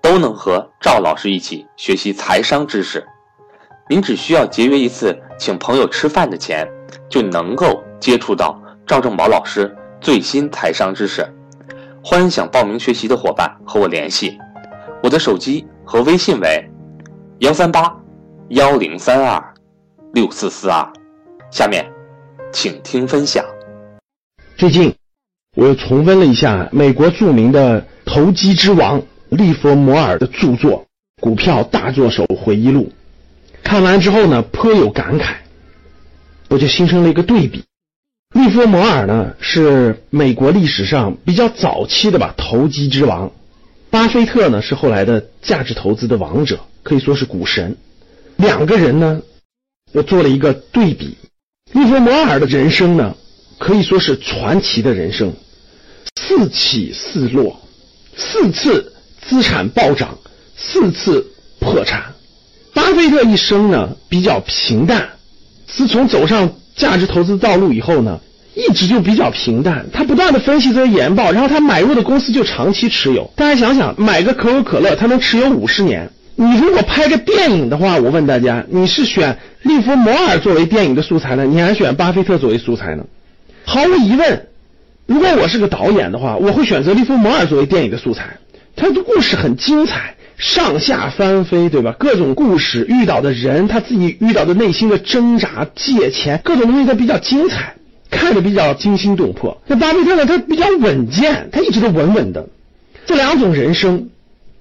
[0.00, 3.06] 都能和赵老师一起学习财商知识，
[3.88, 6.66] 您只需要节约一次请朋友吃饭的钱，
[7.08, 11.26] 就能够接触到赵正宝老师最新财商知识。
[12.02, 14.38] 欢迎想报名学习的伙伴和我联系，
[15.02, 16.70] 我的手机和微信为
[17.40, 17.94] 幺三八
[18.50, 19.54] 幺零三二
[20.14, 20.90] 六四四二。
[21.50, 21.84] 下面，
[22.52, 23.44] 请听分享。
[24.56, 24.94] 最近，
[25.56, 29.02] 我又重温了一下美国著名的投机之王。
[29.30, 30.86] 利弗摩尔的著作
[31.22, 32.92] 《股票大作手回忆录》，
[33.62, 35.34] 看完之后呢，颇有感慨，
[36.48, 37.64] 我就形成了一个对比。
[38.34, 43.30] 利弗摩尔呢是美国历史上比较早期的吧投机之王，
[43.90, 47.76] 巴菲特呢是后来的价值投资的王者，可以说是股神。
[48.36, 49.22] 两个人呢，
[49.92, 51.16] 我做了一个对比。
[51.72, 53.14] 利弗摩尔的人生呢，
[53.58, 55.34] 可以说是传奇的人生，
[56.16, 57.60] 四起四落，
[58.16, 58.94] 四次。
[59.26, 60.18] 资产暴涨，
[60.56, 61.26] 四次
[61.60, 62.02] 破产。
[62.74, 65.08] 巴菲特一生呢比较平淡，
[65.66, 68.20] 自从走上价值投资道路以后呢，
[68.54, 69.86] 一直就比较平淡。
[69.92, 73.30] 他不断的分析这些研报，然后他买入的公司就长期持有。
[73.34, 76.10] 大家想想，买个可口可乐，他能持有五十年。
[76.36, 83.04] 你如果拍个电影的话，我问大家，你是选利弗摩尔作为电影的素材呢，你还选巴菲特作为素材呢？
[83.64, 84.46] 毫无疑问，
[85.06, 88.38] 如果我是个导演的话，我会选择利弗摩尔作为电影的素材。
[88.78, 91.96] 他的故事很精彩，上下翻飞，对吧？
[91.98, 97.74] 各种故事遇到的人，他自己遇到的内心的挣扎、借钱，各种东西都比较精彩，
[98.08, 99.60] 看着比较惊心动魄。
[99.66, 100.24] 那巴菲特呢？
[100.24, 102.48] 他比较稳健，他一直都稳稳的。
[103.04, 104.10] 这两种人生，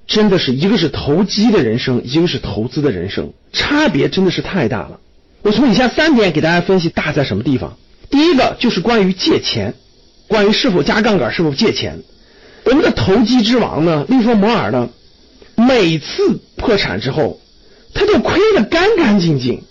[0.07, 5.00] 真的是一个是投机的人生，一个是投资的人生，差别真的是太大了。
[5.44, 7.77] 我从以下三点给大家分析大在什么地方。
[8.09, 9.75] 第一个就是关于借钱，
[10.27, 12.00] 关于是否加杠杆，是否借钱。
[12.69, 14.89] 我们的投机之王呢，利弗摩尔呢，
[15.55, 17.39] 每次破产之后，
[17.94, 19.63] 他就亏得干干净净，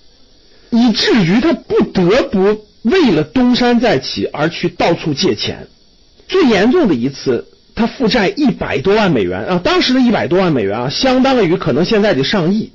[0.71, 5.69] 以至于他不得不为了东山再起而去到处借钱。
[6.27, 12.73] 最严重的一次，他负债一百多万美元啊，当时的一百多万美元啊，相当于可能现在的上亿。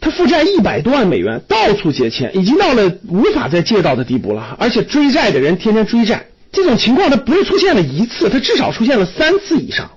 [0.00, 6.26] 他负债一百多万美元，到处借钱，已经到了无法再借到的地步了，而且追债的人天天追债。
[6.52, 9.90] 这种情况它不是出现了一次，它至少出现了三次以上，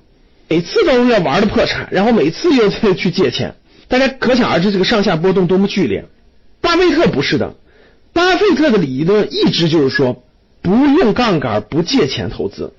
[0.48, 3.56] 每次都要玩的破产，然后每次又再去借钱，
[3.88, 6.06] 大家可想而知这个上下波动多么剧烈。
[6.62, 7.56] 巴菲特不是的，
[8.14, 10.24] 巴菲特的理论一直就是说
[10.62, 12.74] 不用杠杆，不借钱投资。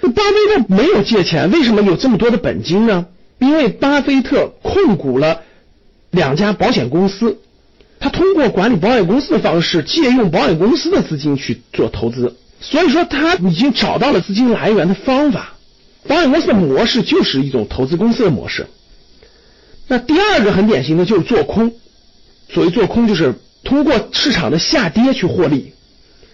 [0.00, 3.06] 巴菲特没有借钱，为什么有这么多的本金呢？
[3.38, 5.42] 因为巴菲特控股了
[6.10, 7.38] 两家保险公司，
[7.98, 12.36] 他通过管理保险公司的方式，借用保险公司的资金去做投资。
[12.60, 15.54] 所以说他已经找到了资金来源的方法，
[16.06, 18.66] 保险公司的模式就是一种投资公司的模式。
[19.88, 21.72] 那第二个很典型的就是做空，
[22.48, 23.34] 所谓做空就是
[23.64, 25.72] 通过市场的下跌去获利。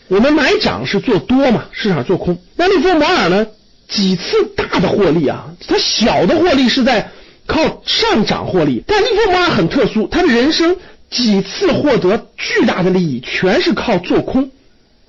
[0.08, 2.38] 我们买涨是做多嘛，市场做空。
[2.56, 3.46] 那利弗摩尔呢，
[3.88, 4.22] 几次
[4.56, 7.10] 大的获利啊，他小的获利是在
[7.46, 10.76] 靠上涨获利，但利弗摩尔很特殊，他的人生
[11.10, 14.50] 几次获得巨大的利益，全是靠做空。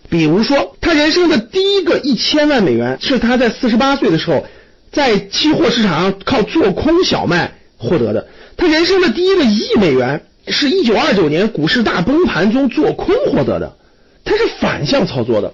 [0.10, 4.46] 比如说，他人生的第一个一千万美元是他在四十八岁的时候，
[4.92, 8.28] 在期货市场上靠做空小麦获得的。
[8.56, 13.76] 他人生的第一个一亿美元是一九二九年股市大崩盘中做空获得的。
[14.24, 15.54] 他是反向操作的。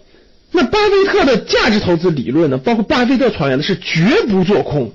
[0.52, 2.60] 那巴菲特的价值投资理论呢？
[2.60, 4.92] 包括巴菲特传言的是绝不做空。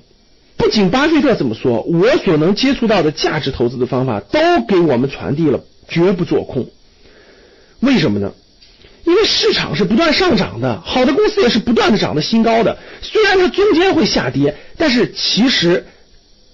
[0.55, 6.67] 不仅巴菲特这么说，我所能接触到的价值投资的方法都给我们传递了绝不做空。
[7.81, 8.31] 为什么呢？
[9.19, 12.77] 因为市场是不断上涨的，好的公司也是不断的涨的新高的。
[13.01, 15.85] 虽然它中间会下跌，但是其实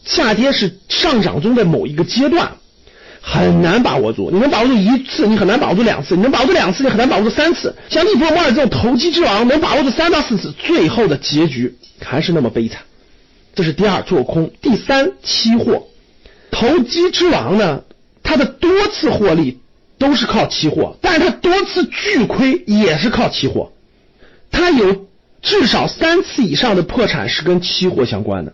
[0.03, 2.53] 下跌是上涨中的某一个阶段，
[3.21, 4.31] 很难把握住。
[4.31, 7.75] 你能把握住一次，你很难把握住两次；你能把握住两次，你很难把握住三次。
[7.87, 12.81] 像利弗莫尔这种投机之王，能把握住三到四次，最后的结局还是那么悲惨。
[13.53, 15.85] 这是第二，做空；第三，期货。
[16.49, 17.83] 投机之王呢，
[18.23, 19.59] 他的多次获利。
[19.97, 23.71] 都是靠期货，但他多次巨亏也是靠期货，
[24.51, 25.07] 他有
[25.41, 28.51] 至少三次以上的破产是跟期货相关的，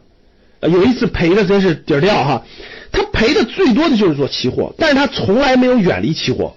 [0.70, 2.46] 有一次赔的真是底儿掉哈，
[2.92, 6.56] 他赔的最多的就是做期货，但是他从来没有远离期货，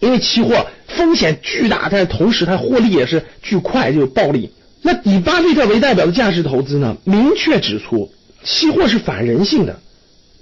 [0.00, 4.50] 因为期货风险巨大，但是同时它获利也是巨快，就有暴利。
[4.80, 8.10] 那以巴菲特为代表的价值投资呢，明确指出
[8.42, 9.78] 期货是反人性的，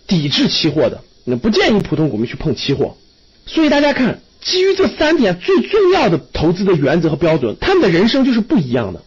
[0.06, 2.96] 抵制期货的，那不建议普通股民去碰期货。
[3.46, 9.02] 所以大家看，基于这三点最重要的投资的原则和标准，他们的人生就是不一样的。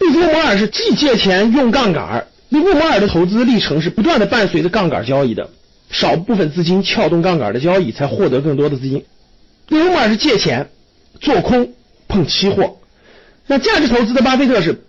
[0.00, 5.50] 利弗摩尔是既借钱用杠杆，利弗摩尔的投资历程是不断的伴随着杠杆交易的，
[5.90, 9.04] 少部分资金撬动杠杆的交易，才获得更多的资金。
[9.68, 10.70] 利弗摩尔是借钱
[11.20, 11.72] 做空
[12.08, 12.78] 碰期货，
[13.46, 14.84] 那价值投资的巴菲特是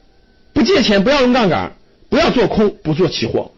[0.53, 1.73] 不借钱不要用杠杆，
[2.09, 3.51] 不要做空不做期货，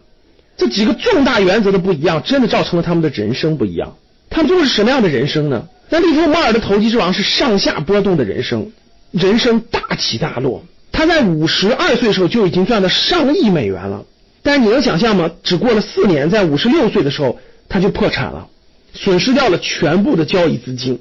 [0.58, 3.96] 这几个重大原则的不一样，真的造成了他们的人生不一样。
[4.30, 5.68] 他们都是什么样的人生呢？
[5.90, 8.72] 那利弗摩尔的投机之王是上下波动的人生，
[9.12, 10.66] 人生大起大落。
[10.92, 14.06] 他在五十二岁的时候就已经赚了上亿美元了，
[14.42, 15.30] 但是你能想象吗？
[15.44, 17.40] 只过了四年，在五十六岁的时候
[17.70, 18.48] 他就破产了，
[18.94, 21.00] 损失掉了全部的交易资金，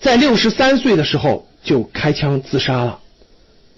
[0.00, 2.98] 在六十三岁的时候就开枪自杀了。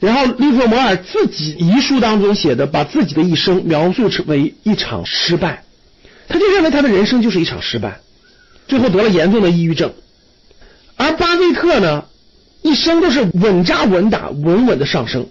[0.00, 5.64] 然后利弗摩尔自己遗书当中写的，把自己的一生描述成为一场失败，
[6.28, 8.00] 他就认为他的人生就是一场失败，
[8.68, 9.92] 最后得了严重的抑郁症。
[10.96, 12.04] 而巴菲特呢？
[12.62, 15.28] 一生都是稳扎稳打、稳稳的上升，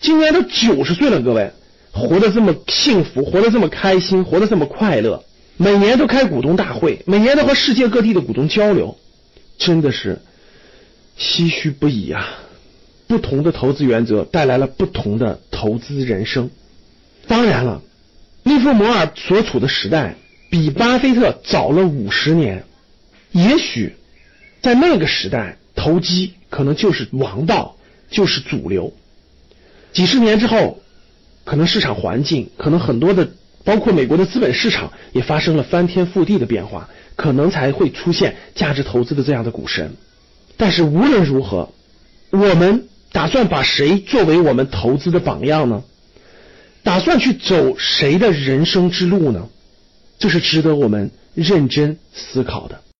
[0.00, 1.52] 今年都九十岁了，各位
[1.92, 5.22] 活得这么幸福，活得这么开心，活得这么快乐，
[5.56, 8.98] 每年都开股东大会，每年都和世界各地的股东交流，
[9.56, 10.20] 真的是
[11.16, 12.40] 唏嘘不已啊！
[13.06, 16.50] 不同的投资原则带来了不同的投资人生。
[17.28, 17.82] 当然了，
[18.42, 20.16] 利弗摩尔所处的时代
[20.54, 22.62] 比巴菲特早了五十年，
[23.32, 23.96] 也许
[24.62, 25.56] 在那个时代。
[25.74, 27.74] 投机可能就是王道，
[28.08, 28.92] 就是主流。
[29.92, 30.80] 几十年之后，
[31.44, 33.28] 可能市场环境，可能很多的，
[33.64, 39.96] 包括美国的资本市场也发生了翻天覆地的变化，可能才会出现价值投资的这样的股神。
[40.56, 41.72] 但是无论如何，
[42.30, 45.82] 我们打算把谁作为我们投资的榜样呢？
[46.84, 49.48] 打算去走谁的人生之路呢？
[50.18, 52.83] 就是值得我们认真思考的。